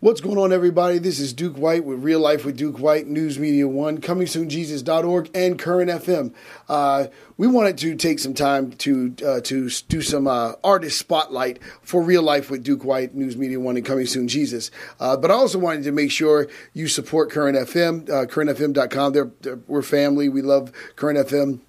[0.00, 0.98] What's going on, everybody?
[0.98, 4.50] This is Duke White with Real Life with Duke White, News Media One, coming soon,
[4.50, 6.34] Jesus.org, and Current FM.
[6.68, 7.06] Uh,
[7.38, 12.02] we wanted to take some time to uh, to do some uh, artist spotlight for
[12.02, 14.70] Real Life with Duke White, News Media One, and coming soon, Jesus.
[15.00, 19.14] Uh, but I also wanted to make sure you support Current FM, uh, currentfm.com.
[19.14, 20.28] They're, they're, we're family.
[20.28, 21.60] We love Current FM.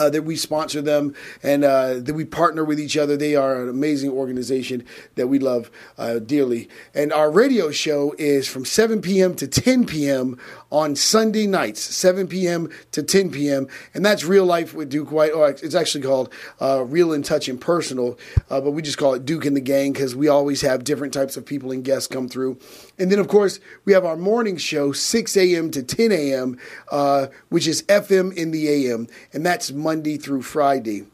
[0.00, 3.18] Uh, that we sponsor them and uh, that we partner with each other.
[3.18, 4.82] They are an amazing organization
[5.16, 6.70] that we love uh, dearly.
[6.94, 9.34] And our radio show is from 7 p.m.
[9.34, 10.38] to 10 p.m.
[10.72, 12.70] on Sunday nights, 7 p.m.
[12.92, 13.68] to 10 p.m.
[13.92, 15.32] And that's Real Life with Duke White.
[15.34, 19.12] Oh, it's actually called uh, Real in Touch and Personal, uh, but we just call
[19.12, 22.06] it Duke and the Gang because we always have different types of people and guests
[22.06, 22.58] come through.
[22.98, 25.70] And then, of course, we have our morning show, 6 a.m.
[25.72, 26.56] to 10 a.m.,
[26.90, 29.06] uh, which is FM in the AM.
[29.34, 31.06] And that's Monday through Friday.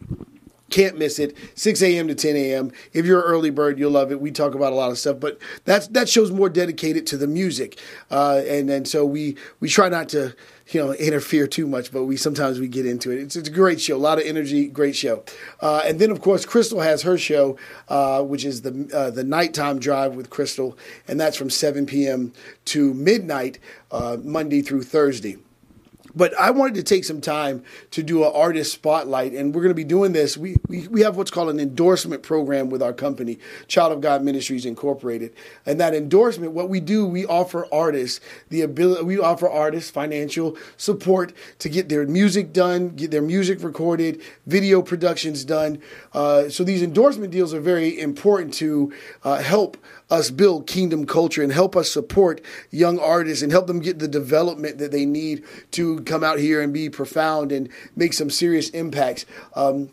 [0.69, 1.37] Can't miss it.
[1.55, 2.09] 6 a.m.
[2.09, 2.73] to 10 a.m.
[2.93, 4.21] If you're an early bird, you'll love it.
[4.21, 7.29] We talk about a lot of stuff, but that's that show's more dedicated to the
[7.29, 7.79] music,
[8.11, 10.35] uh, and and so we we try not to
[10.71, 13.21] you know interfere too much, but we sometimes we get into it.
[13.21, 15.25] It's, it's a great show, a lot of energy, great show.
[15.61, 17.57] Uh, and then of course Crystal has her show,
[17.89, 22.33] uh, which is the uh, the nighttime drive with Crystal, and that's from 7 p.m.
[22.67, 23.61] to midnight,
[23.93, 25.37] uh, Monday through Thursday.
[26.17, 29.71] But I wanted to take some time to do an artist spotlight, and we're going
[29.71, 30.39] to be doing this.
[30.39, 34.23] We, we, we have what's called an endorsement program with our company, Child of God
[34.23, 35.35] Ministries Incorporated.
[35.67, 40.57] And that endorsement, what we do, we offer artists the ability, we offer artists financial
[40.79, 45.83] support to get their music done, get their music recorded, video productions done.
[46.15, 48.91] Uh, so these endorsement deals are very important to
[49.23, 49.77] uh, help
[50.11, 52.41] us build kingdom culture and help us support
[52.71, 56.61] young artists and help them get the development that they need to come out here
[56.61, 59.27] and be profound and make some serious impacts.
[59.55, 59.91] Um,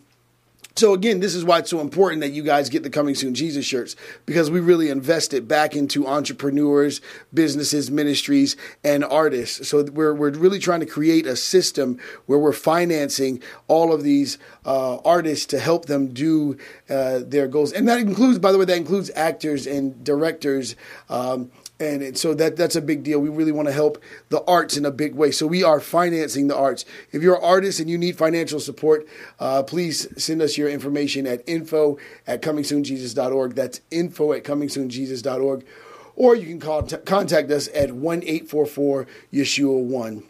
[0.76, 3.36] so again, this is why it's so important that you guys get the Coming Soon
[3.36, 3.96] Jesus shirts
[4.26, 7.00] because we really invested back into entrepreneurs,
[7.32, 9.68] businesses, ministries, and artists.
[9.68, 14.40] So we're we're really trying to create a system where we're financing all of these
[14.66, 16.58] uh, artists to help them do
[16.90, 20.76] uh, their goals, and that includes, by the way, that includes actors and directors.
[21.08, 21.52] Um,
[21.84, 23.20] and so that that's a big deal.
[23.20, 25.32] We really want to help the arts in a big way.
[25.32, 26.86] So we are financing the arts.
[27.12, 29.08] If you're an artist and you need financial support,
[29.40, 33.56] uh, please send us your information at info at comingsoonjesus.org.
[33.56, 35.66] That's info at comingsoonjesus.org.
[36.16, 40.24] Or you can call, t- contact us at 1 844 Yeshua 1.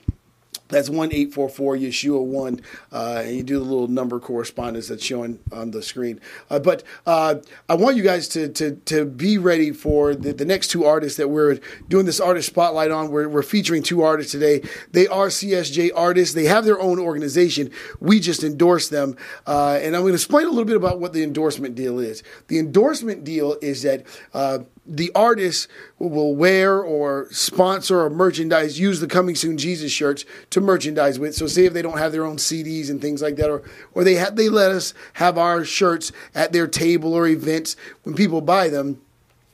[0.70, 4.88] That's one eight four four Yeshua one, uh, and you do the little number correspondence
[4.88, 6.20] that's showing on the screen.
[6.50, 7.36] Uh, but uh,
[7.70, 11.18] I want you guys to to to be ready for the, the next two artists
[11.18, 11.60] that we're
[11.90, 13.12] doing this artist spotlight on.
[13.12, 14.62] We're we're featuring two artists today.
[14.92, 16.34] They are CSJ artists.
[16.34, 17.70] They have their own organization.
[18.00, 21.14] We just endorse them, uh, and I'm going to explain a little bit about what
[21.14, 22.24] the endorsement deal is.
[22.48, 25.68] The endorsement deal is that uh, the artist
[25.98, 31.36] will wear or sponsor or merchandise, use the Coming Soon Jesus shirts to merchandise with.
[31.36, 33.64] So, say if they don't have their own CDs and things like that, or
[33.94, 38.16] or they have, they let us have our shirts at their table or events when
[38.16, 39.02] people buy them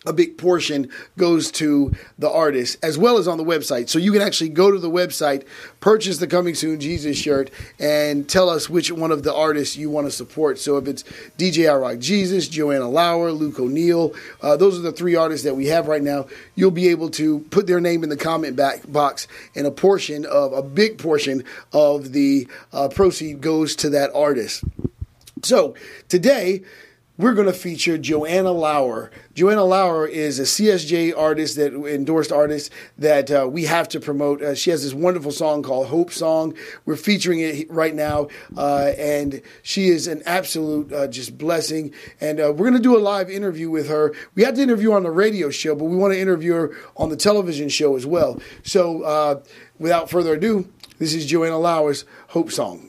[0.06, 3.90] a big portion goes to the artist as well as on the website.
[3.90, 5.46] So you can actually go to the website,
[5.82, 9.90] purchase the Coming Soon Jesus shirt, and tell us which one of the artists you
[9.90, 10.58] want to support.
[10.58, 11.04] So if it's
[11.38, 15.56] DJ I Rock Jesus, Joanna Lauer, Luke O'Neill, uh, those are the three artists that
[15.56, 16.28] we have right now.
[16.56, 20.26] You'll be able to put their name in the comment back box, and a portion
[20.26, 21.44] of a big portion
[21.74, 24.64] of the uh, proceed goes to that artist.
[25.44, 25.76] So
[26.08, 26.64] today
[27.20, 29.12] we're going to feature Joanna Lauer.
[29.34, 34.42] Joanna Lauer is a CSJ artist that endorsed artist that uh, we have to promote.
[34.42, 36.56] Uh, she has this wonderful song called Hope Song.
[36.86, 41.94] We're featuring it right now, uh, and she is an absolute uh, just blessing.
[42.22, 44.16] And uh, we're going to do a live interview with her.
[44.36, 46.78] We had to interview her on the radio show, but we want to interview her
[46.96, 48.40] on the television show as well.
[48.64, 49.42] So, uh,
[49.78, 52.89] without further ado, this is Joanna Lauer's Hope Song.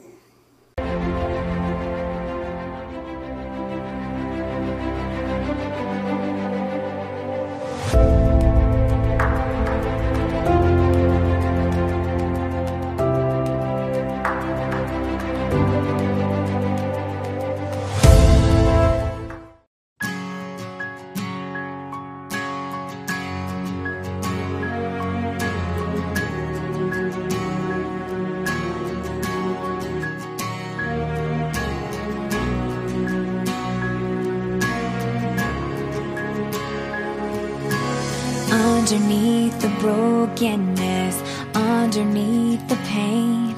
[39.80, 41.22] Brokenness,
[41.54, 43.56] underneath the pain,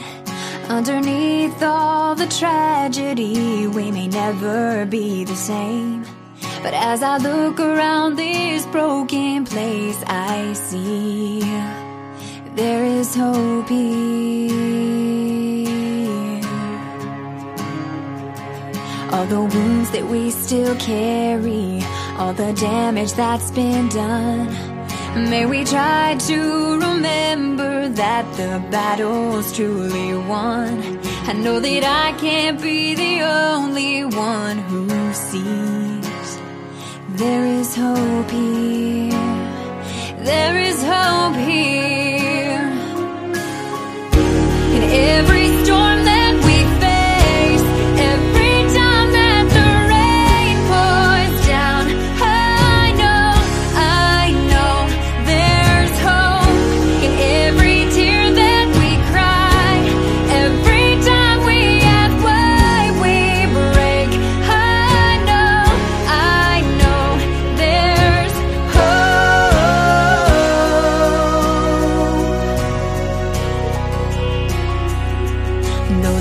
[0.68, 6.04] underneath all the tragedy, we may never be the same.
[6.62, 11.40] But as I look around this broken place, I see
[12.54, 14.52] there is hope here.
[19.12, 21.82] All the wounds that we still carry,
[22.16, 24.71] all the damage that's been done.
[25.14, 30.98] May we try to remember that the battle's truly won.
[31.28, 36.38] I know that I can't be the only one who sees.
[37.10, 39.12] There is hope here.
[40.24, 41.91] There is hope here.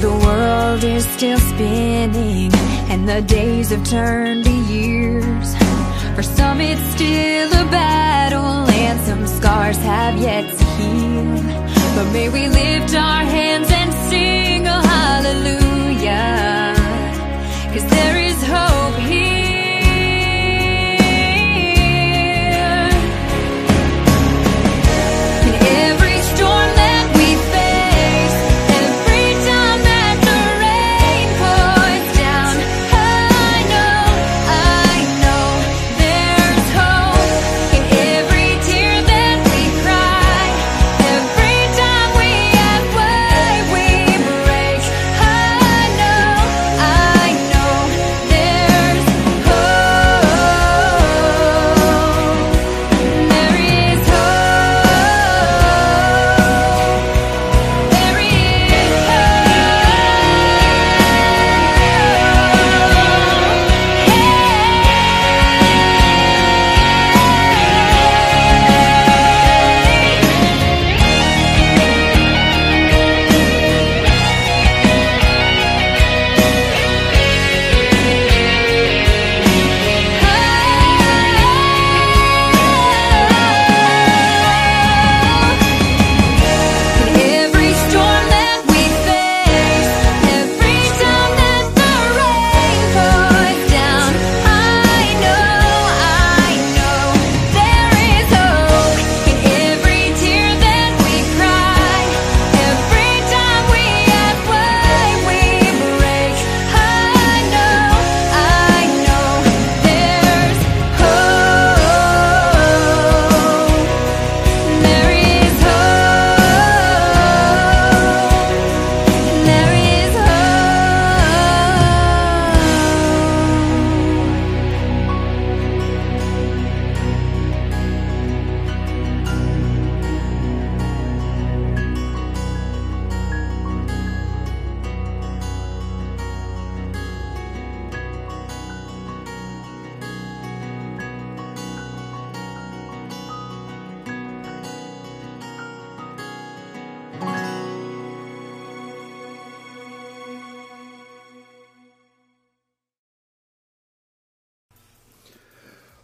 [0.02, 2.52] The world is still spinning
[2.90, 5.56] and the days have turned to years,
[6.16, 11.36] for some it's still a battle and some scars have yet to heal.
[11.96, 16.74] But may we lift our hands and sing a hallelujah,
[17.72, 18.81] cause there is hope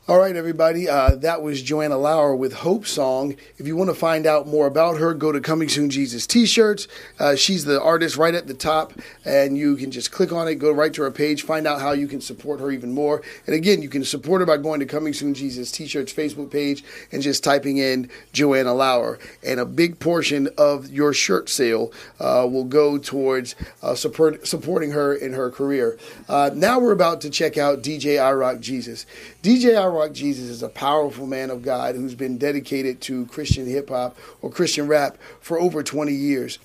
[0.09, 0.87] All right, everybody.
[0.87, 3.35] Uh, that was Joanna Lauer with Hope Song.
[3.57, 6.87] If you want to find out more about her, go to Coming Soon Jesus T-shirts.
[7.19, 8.93] Uh, she's the artist right at the top,
[9.25, 11.91] and you can just click on it, go right to her page, find out how
[11.91, 13.21] you can support her even more.
[13.47, 16.85] And again, you can support her by going to Coming Soon Jesus T-shirts Facebook page
[17.11, 19.19] and just typing in Joanna Lauer.
[19.45, 24.91] And a big portion of your shirt sale uh, will go towards uh, support, supporting
[24.91, 25.97] her in her career.
[26.29, 29.05] Uh, now we're about to check out DJ I Rock Jesus.
[29.43, 33.65] DJ I Rock Jesus is a powerful man of God who's been dedicated to Christian
[33.65, 36.59] hip hop or Christian rap for over 20 years.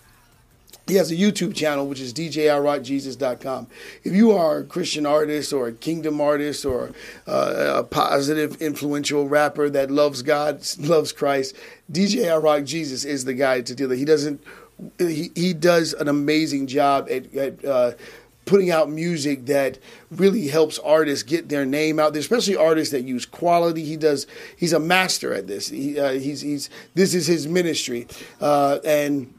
[0.86, 3.68] He has a YouTube channel, which is DJIRockJesus.com.
[4.02, 6.90] If you are a Christian artist or a kingdom artist or
[7.26, 11.54] uh, a positive, influential rapper that loves God, loves Christ,
[11.90, 13.96] DJ I Rock Jesus is the guy to do that.
[13.96, 14.42] He doesn't.
[14.98, 17.92] He, he does an amazing job at, at uh,
[18.44, 19.78] putting out music that
[20.10, 23.84] really helps artists get their name out there, especially artists that use quality.
[23.84, 24.26] He does.
[24.56, 25.68] He's a master at this.
[25.68, 28.06] He, uh, he's he's this is his ministry,
[28.40, 29.32] uh, and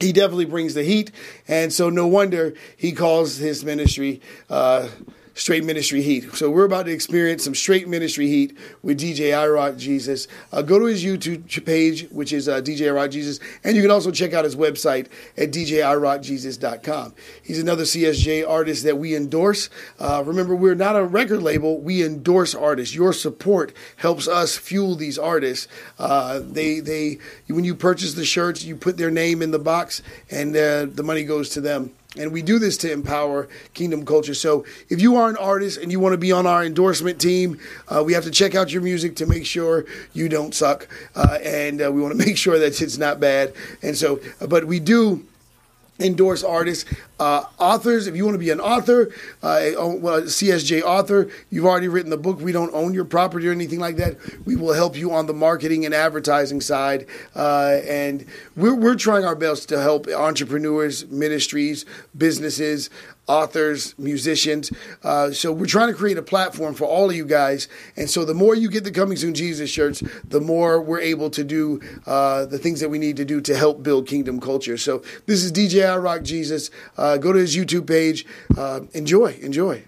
[0.00, 1.10] he definitely brings the heat.
[1.48, 4.88] And so no wonder he calls his ministry uh,
[5.36, 6.34] straight ministry heat.
[6.34, 10.26] So we're about to experience some straight ministry heat with DJ I Rock Jesus.
[10.50, 13.82] Uh, go to his YouTube page, which is uh, DJ I Rock Jesus, and you
[13.82, 17.14] can also check out his website at DJIRockJesus.com.
[17.42, 19.68] He's another CSJ artist that we endorse.
[19.98, 22.94] Uh, remember, we're not a record label; we endorse artists.
[22.94, 25.68] Your support helps us fuel these artists.
[25.98, 30.02] Uh, they they when you purchase the shirts, you put their name in the box,
[30.30, 31.92] and uh, the money goes to them.
[32.18, 34.34] And we do this to empower kingdom culture.
[34.34, 37.58] So if you are an artist and you want to be on our endorsement team,
[37.88, 39.84] uh, we have to check out your music to make sure
[40.14, 40.88] you don't suck.
[41.14, 43.52] Uh, and uh, we want to make sure that it's not bad.
[43.82, 45.26] And so, but we do
[45.98, 46.84] endorse artists,
[47.18, 48.06] uh, authors.
[48.06, 49.08] If you want to be an author,
[49.42, 52.40] uh, well, CSJ author, you've already written the book.
[52.40, 54.16] We don't own your property or anything like that.
[54.46, 58.26] We will help you on the marketing and advertising side, uh, and
[58.56, 61.84] we're we're trying our best to help entrepreneurs, ministries,
[62.16, 62.90] businesses.
[63.28, 64.70] Authors, musicians.
[65.02, 67.68] Uh, so, we're trying to create a platform for all of you guys.
[67.96, 71.30] And so, the more you get the Coming Soon Jesus shirts, the more we're able
[71.30, 74.76] to do uh, the things that we need to do to help build kingdom culture.
[74.76, 76.70] So, this is DJ I Rock Jesus.
[76.96, 78.26] Uh, go to his YouTube page.
[78.56, 79.84] Uh, enjoy, enjoy.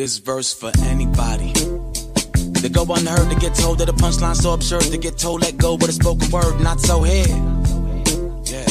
[0.00, 1.52] This verse for anybody.
[2.62, 5.58] They go unheard to get told that a punchline so absurd to get told let
[5.58, 7.28] go with a spoken word, not so here.
[8.48, 8.64] Yeah.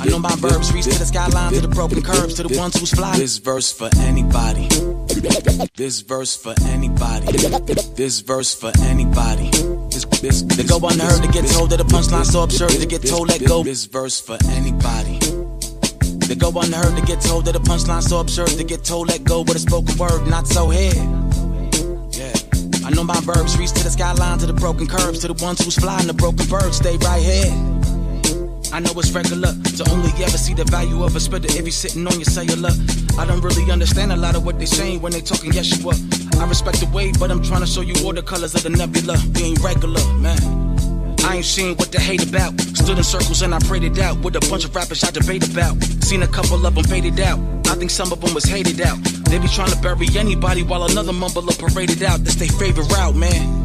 [0.00, 2.80] I know my verbs reach to the skyline, to the broken curbs, to the ones
[2.80, 3.16] who's fly.
[3.16, 4.66] This verse for anybody.
[5.76, 7.26] This verse for anybody.
[7.94, 9.50] This verse for anybody.
[9.88, 13.06] This, this, they go unheard to get told that a punchline so absurd to get
[13.06, 13.62] told let go.
[13.62, 15.21] This verse for anybody.
[16.32, 19.22] They go unheard to get told that a punchline so absurd to get told let
[19.22, 20.94] go with a spoken word, not so here.
[22.08, 22.32] Yeah.
[22.86, 25.62] I know my verbs reach to the skyline, to the broken curbs, to the ones
[25.62, 27.52] who's flying the broken birds, stay right here.
[28.72, 31.70] I know it's regular to only ever see the value of a spitter if you're
[31.70, 32.72] sitting on your cellular.
[33.18, 35.92] I don't really understand a lot of what they're saying when they talking Yeshua.
[36.40, 38.70] I respect the way, but I'm trying to show you all the colors of the
[38.70, 39.20] nebula.
[39.34, 40.61] We ain't regular, man.
[41.24, 42.60] I ain't seen what they hate about.
[42.60, 45.48] Stood in circles and I prayed it out with a bunch of rappers I debate
[45.48, 45.82] about.
[46.02, 47.38] Seen a couple of them faded out.
[47.68, 48.98] I think some of them was hated out.
[49.30, 52.20] They be trying to bury anybody while another mumbler paraded out.
[52.24, 53.62] That's their favorite route, man.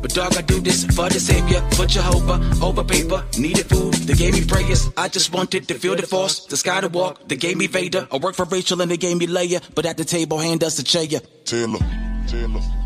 [0.00, 4.14] But dog, I do this for the savior, for Jehovah, over paper, needed food, they
[4.14, 4.88] gave me prayers.
[4.96, 8.08] I just wanted to feel the force, the sky to walk, they gave me Vader.
[8.10, 10.78] I work for Rachel and they gave me Leia, but at the table, hand us
[10.78, 11.20] a chair.
[11.44, 11.78] Taylor.
[12.26, 12.79] Taylor.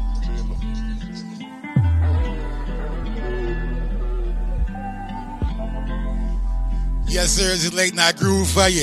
[7.14, 7.52] Yes, sir.
[7.52, 8.82] It's late night groove for you.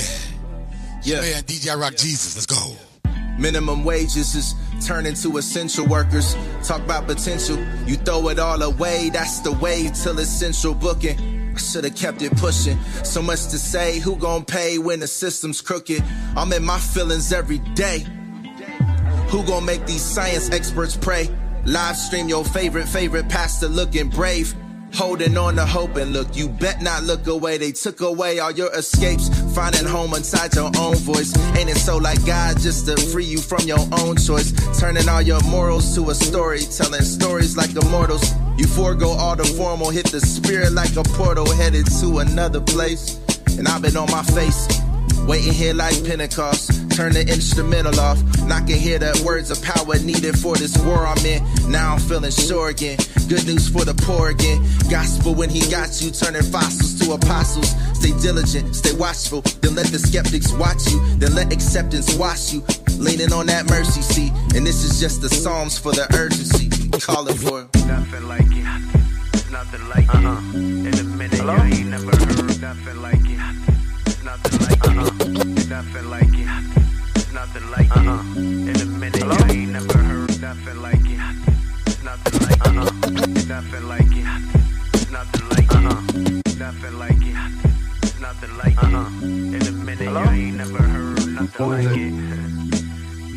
[1.03, 1.19] Yeah.
[1.19, 2.33] Man, DJ Rock Jesus.
[2.38, 2.77] Let's go.
[3.38, 4.55] Minimum wages is
[4.88, 6.33] turning to essential workers.
[6.63, 7.57] Talk about potential.
[7.85, 9.09] You throw it all away.
[9.09, 11.51] That's the way till essential booking.
[11.53, 12.79] I should have kept it pushing.
[13.03, 14.00] So much to say.
[14.00, 16.01] Who gon' pay when the system's crooked?
[16.38, 18.05] I'm in my feelings every day.
[19.27, 21.27] Who gon' make these science experts pray?
[21.65, 24.55] Live stream your favorite, favorite pastor looking brave.
[24.93, 27.57] Holding on to hope and look, you bet not look away.
[27.57, 31.36] They took away all your escapes, finding home inside your own voice.
[31.57, 34.51] Ain't it so like God just to free you from your own choice?
[34.79, 38.33] Turning all your morals to a story, telling stories like immortals.
[38.57, 43.19] You forego all the formal, hit the spirit like a portal, headed to another place.
[43.57, 44.67] And I've been on my face,
[45.27, 46.89] waiting here like Pentecost.
[46.91, 48.19] Turn the instrumental off.
[48.41, 51.41] And I can hear the words of power needed for this war I'm in.
[51.71, 52.97] Now I'm feeling sure again.
[53.27, 54.61] Good news for the poor again.
[54.89, 57.71] Gospel when he got you, turning fossils to apostles.
[57.97, 59.41] Stay diligent, stay watchful.
[59.61, 60.99] Then let the skeptics watch you.
[61.17, 62.63] Then let acceptance wash you.
[62.97, 64.33] Leaning on that mercy seat.
[64.55, 66.69] And this is just the Psalms for the urgency.
[66.99, 67.85] Calling for it.
[67.87, 69.51] Nothing like it.
[69.51, 70.15] Nothing like it.
[70.15, 70.53] Uh-uh.
[70.53, 73.80] In a minute, you ain't never heard nothing like it.
[74.23, 75.67] Nothing like it.
[75.69, 77.33] Nothing like it.
[77.33, 78.37] Nothing like it.
[78.69, 81.19] In a minute, you ain't never heard nothing like it.
[82.03, 83.47] Nothing like it.
[83.47, 84.25] Nothing like it.
[85.11, 86.57] Nothing like it.
[86.59, 87.35] Nothing like it.
[88.19, 89.23] Nothing like it.
[89.55, 92.13] In a minute, you ain't never heard nothing like it.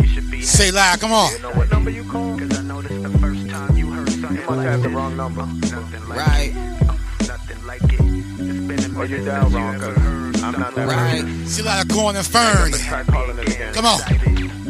[0.03, 1.01] You should be Say live.
[1.01, 1.33] Come on.
[1.33, 2.39] You know what number you call?
[2.39, 5.17] Cause I know this the first time you heard something you must have the wrong
[5.17, 5.47] number.
[5.47, 6.51] Nothing like Right.
[6.51, 7.27] it.
[7.29, 8.01] Nothing like it.
[8.01, 10.03] It's been a minute you since dialed you wrong, ever cuz.
[10.03, 11.23] heard I'm not that Right.
[11.23, 11.47] person.
[11.49, 12.73] See a lot of corn and fern.
[12.73, 13.75] Try calling it again.
[13.75, 14.01] Come on.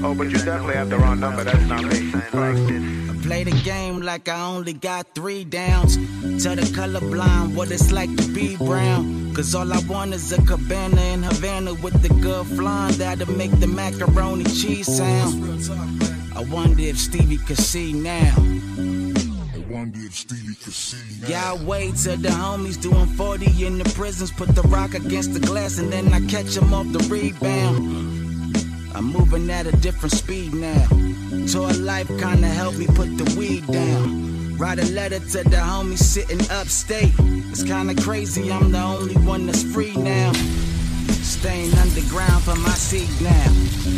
[0.04, 1.44] Oh, but you definitely have the wrong number.
[1.44, 2.12] That's not me.
[2.14, 5.96] I play the game like I only got three downs.
[6.42, 9.32] Tell the colorblind what it's like to be brown.
[9.34, 13.50] Cause all I want is a cabana in Havana with the good flan that'll make
[13.60, 15.42] the macaroni cheese sound.
[16.36, 18.34] I wonder if Stevie could see now.
[21.28, 24.30] Yeah, I wait till the homies doing 40 in the prisons.
[24.30, 27.78] Put the rock against the glass and then I catch catch 'em off the rebound.
[28.94, 30.86] I'm moving at a different speed now.
[31.46, 34.56] Tour life kinda helped me put the weed down.
[34.58, 37.14] Write a letter to the homies sitting upstate.
[37.50, 40.32] It's kinda crazy, I'm the only one that's free now.
[41.24, 43.46] Staying underground for my seed now.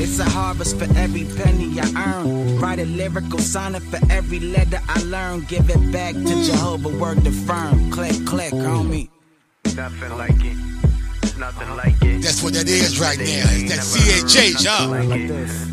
[0.03, 2.59] It's a harvest for every penny I earn.
[2.59, 5.41] Write a lyrical sonnet for every letter I learn.
[5.43, 7.91] Give it back to Jehovah, word the firm.
[7.91, 9.09] Click, click, homie.
[9.77, 10.57] Nothing like it.
[11.39, 12.23] Nothing like it.
[12.23, 13.25] That's what that is right now.
[13.27, 14.89] It's that CHH, huh?
[14.89, 15.67] Like this.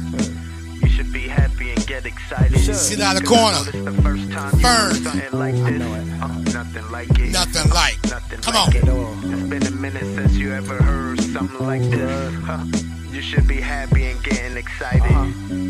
[0.81, 2.59] You should be happy and get excited.
[2.59, 3.83] Sit out of the 'Cause I corner.
[3.85, 5.03] know the first time you Fern.
[5.03, 5.81] something like this.
[6.21, 7.31] Uh, nothing like it.
[7.31, 7.97] Nothing like.
[8.09, 8.75] Nothing Come like on.
[8.75, 9.33] it.
[9.33, 12.33] It's been a minute since you ever heard something like this.
[12.45, 12.63] Huh.
[13.11, 15.01] You should be happy and getting excited.
[15.01, 15.62] I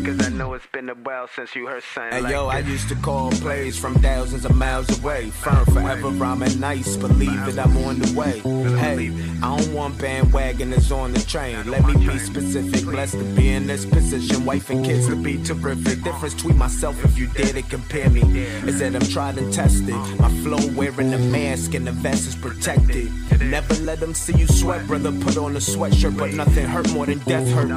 [0.44, 2.96] know it's been a while since you heard something Hey like yo, I used to
[2.96, 5.30] call plays from thousands of miles away.
[5.30, 8.40] Firm forever rhyming nice, believe it, I'm on the way.
[8.78, 9.10] Hey,
[9.42, 11.70] I don't want bandwagoners on the train.
[11.70, 14.44] Let me be specific, blessed to be in this position.
[14.44, 16.02] Wife and kids to be terrific.
[16.02, 18.22] Difference between myself if you dare to compare me
[18.68, 19.96] is that I'm tried and tested.
[20.18, 23.10] My flow wearing a mask and the vest is protected.
[23.40, 25.12] Never let them see you sweat, brother.
[25.12, 27.68] Put on a sweatshirt, but nothing hurt more than death hurt.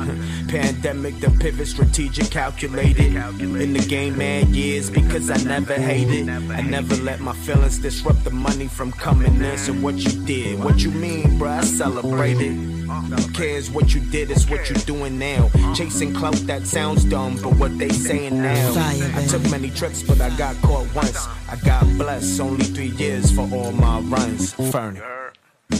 [0.49, 3.15] Pandemic, the pivot, strategic, calculated.
[3.39, 6.27] In the game, man, years because I never hated.
[6.29, 9.57] I never let my feelings disrupt the money from coming in.
[9.57, 11.59] So what you did, what you mean, bruh?
[11.59, 12.53] I celebrated.
[12.53, 14.31] Who cares what you did?
[14.31, 15.49] It's what you're doing now.
[15.75, 18.73] Chasing clout that sounds dumb, but what they saying now.
[19.15, 21.27] I took many trips, but I got caught once.
[21.49, 24.53] I got blessed, only three years for all my runs.
[24.71, 25.01] Fernie.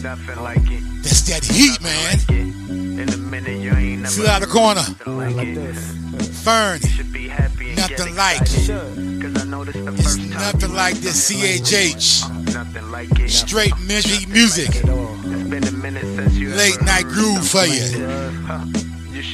[0.03, 0.83] Nothing like it.
[1.01, 2.99] That's that heat, man.
[2.99, 4.81] In a minute, you ain't never Sit out of the corner.
[5.05, 6.06] Like, Like this.
[6.47, 6.79] Fern.
[6.79, 8.39] Should be happy and Nothing like.
[8.39, 9.21] excited.
[9.21, 12.53] Cause I know this the It's nothing like this CHH.
[12.53, 13.29] Nothing like it.
[13.29, 14.69] Straight misery music.
[14.69, 14.85] It.
[14.85, 17.83] It's been a minute since you Late night groove for you.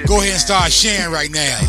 [0.08, 1.60] Go ahead and start sharing right now.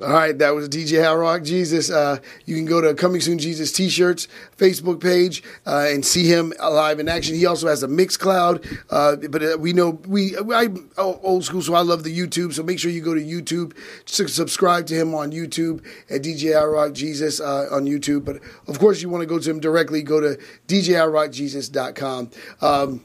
[0.00, 1.90] All right, that was DJ I Rock Jesus.
[1.90, 6.52] Uh, you can go to Coming Soon Jesus T-shirts Facebook page uh, and see him
[6.60, 7.34] live in action.
[7.34, 11.74] He also has a Mixcloud, uh, but uh, we know we I'm old school, so
[11.74, 12.52] I love the YouTube.
[12.52, 16.56] So make sure you go to YouTube, su- subscribe to him on YouTube at DJ
[16.56, 18.24] I Rock Jesus uh, on YouTube.
[18.24, 18.36] But
[18.68, 20.02] of course, you want to go to him directly.
[20.02, 22.30] Go to DJIRockJesus.com.
[22.60, 23.04] Um,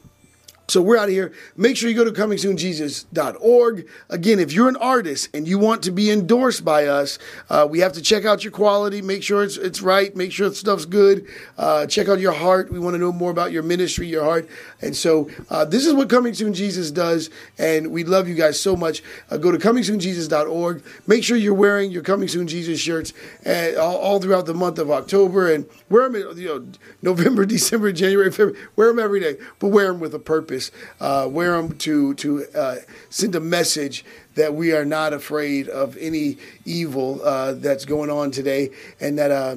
[0.66, 1.32] so we're out of here.
[1.56, 3.88] Make sure you go to comingsoonjesus.org.
[4.08, 7.18] Again, if you're an artist and you want to be endorsed by us,
[7.50, 10.48] uh, we have to check out your quality, make sure it's it's right, make sure
[10.48, 11.26] the stuff's good.
[11.58, 12.72] Uh, check out your heart.
[12.72, 14.48] We want to know more about your ministry, your heart.
[14.80, 18.58] And so uh, this is what Coming Soon Jesus does, and we love you guys
[18.58, 19.02] so much.
[19.30, 20.82] Uh, go to comingsoonjesus.org.
[21.06, 23.12] Make sure you're wearing your Coming Soon Jesus shirts
[23.44, 26.66] uh, all, all throughout the month of October and wear them, you know,
[27.02, 28.58] November, December, January, February.
[28.76, 30.53] Wear them every day, but wear them with a purpose.
[31.00, 32.76] Uh, wear them to to uh,
[33.10, 38.30] send a message that we are not afraid of any evil uh, that's going on
[38.30, 39.30] today, and that.
[39.30, 39.56] Uh,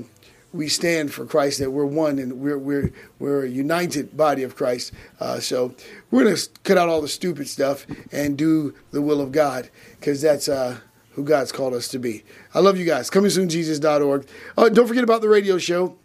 [0.54, 4.56] we stand for Christ, that we're one and we're we're we're a united body of
[4.56, 4.94] Christ.
[5.20, 5.76] Uh, so
[6.10, 10.22] we're gonna cut out all the stupid stuff and do the will of God, because
[10.22, 10.80] that's uh,
[11.12, 12.24] who God's called us to be.
[12.54, 13.10] I love you guys.
[13.10, 14.26] Coming soon, Jesus.org.
[14.56, 15.98] Don't forget about the radio show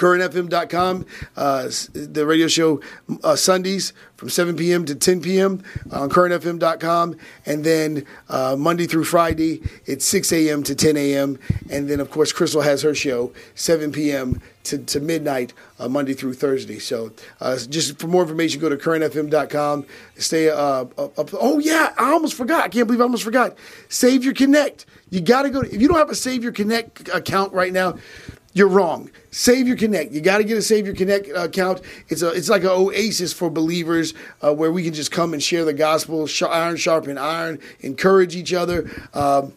[0.00, 1.04] currentfm.com,
[1.36, 2.80] uh, the radio show
[3.22, 4.86] uh, Sundays from 7 p.m.
[4.86, 5.62] to 10 p.m.
[5.92, 7.16] on currentfm.com.
[7.44, 10.62] And then uh, Monday through Friday, it's 6 a.m.
[10.62, 11.38] to 10 a.m.
[11.70, 14.40] And then, of course, Crystal has her show 7 p.m.
[14.64, 16.78] To, to midnight, uh, Monday through Thursday.
[16.78, 19.86] So, uh, just for more information, go to currentfm.com.
[20.16, 21.30] Stay uh, up, up.
[21.32, 22.64] Oh, yeah, I almost forgot.
[22.64, 23.56] I can't believe I almost forgot.
[23.88, 24.84] Savior Connect.
[25.08, 25.62] You got to go.
[25.62, 27.96] If you don't have a Savior Connect account right now,
[28.52, 29.10] you're wrong.
[29.30, 30.12] Savior Connect.
[30.12, 31.82] You got to get a Savior Connect uh, account.
[32.08, 35.42] It's a it's like an oasis for believers uh, where we can just come and
[35.42, 38.90] share the gospel, sh- iron sharpen iron, encourage each other.
[39.14, 39.52] Um,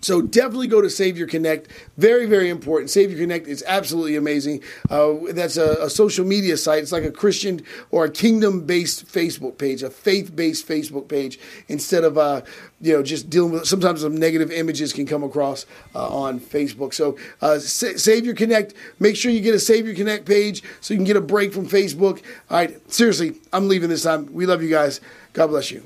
[0.00, 1.68] So definitely go to Savior Connect.
[1.96, 2.90] Very, very important.
[2.90, 4.62] Savior Connect is absolutely amazing.
[4.88, 6.82] Uh, that's a, a social media site.
[6.82, 12.16] It's like a Christian or a kingdom-based Facebook page, a faith-based Facebook page, instead of
[12.16, 12.42] uh,
[12.80, 13.66] you know just dealing with.
[13.66, 16.94] Sometimes some negative images can come across uh, on Facebook.
[16.94, 18.74] So uh, Sa- Savior Connect.
[19.00, 21.66] Make sure you get a Savior Connect page so you can get a break from
[21.66, 22.22] Facebook.
[22.50, 24.32] All right, seriously, I'm leaving this time.
[24.32, 25.00] We love you guys.
[25.32, 25.82] God bless you.